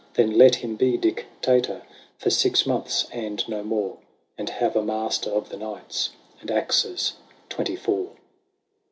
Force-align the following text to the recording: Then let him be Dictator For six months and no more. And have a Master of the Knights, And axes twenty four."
Then 0.15 0.35
let 0.35 0.55
him 0.55 0.77
be 0.77 0.97
Dictator 0.97 1.83
For 2.17 2.31
six 2.31 2.65
months 2.65 3.05
and 3.11 3.47
no 3.47 3.61
more. 3.63 3.97
And 4.35 4.49
have 4.49 4.75
a 4.75 4.81
Master 4.81 5.29
of 5.29 5.49
the 5.49 5.57
Knights, 5.57 6.09
And 6.41 6.49
axes 6.49 7.17
twenty 7.49 7.75
four." 7.75 8.09